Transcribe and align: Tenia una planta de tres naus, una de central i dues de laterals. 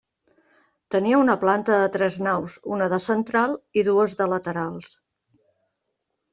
Tenia 0.95 1.19
una 1.23 1.35
planta 1.43 1.75
de 1.83 1.91
tres 1.97 2.17
naus, 2.29 2.57
una 2.77 2.89
de 2.95 3.01
central 3.05 3.55
i 3.83 3.87
dues 3.93 4.19
de 4.25 4.31
laterals. 4.35 4.99